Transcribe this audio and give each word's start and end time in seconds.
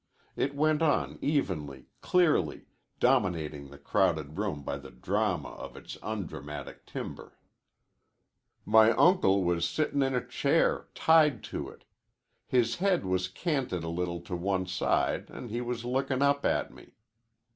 It 0.35 0.55
went 0.55 0.81
on 0.81 1.19
evenly, 1.21 1.85
clearly, 2.01 2.65
dominating 2.99 3.69
the 3.69 3.77
crowded 3.77 4.35
room 4.39 4.63
by 4.63 4.79
the 4.79 4.89
drama 4.89 5.49
of 5.49 5.77
its 5.77 5.95
undramatic 6.01 6.87
timbre. 6.87 7.37
"My 8.65 8.93
uncle 8.93 9.43
was 9.43 9.63
sittin' 9.69 10.01
in 10.01 10.15
a 10.15 10.27
chair, 10.27 10.87
tied 10.95 11.43
to 11.53 11.69
it. 11.69 11.85
His 12.47 12.77
head 12.77 13.05
was 13.05 13.27
canted 13.27 13.83
a 13.83 13.89
little 13.89 14.21
to 14.21 14.35
one 14.35 14.65
side 14.65 15.29
an' 15.29 15.49
he 15.49 15.61
was 15.61 15.85
lookin' 15.85 16.23
up 16.23 16.47
at 16.47 16.73
me. 16.73 16.93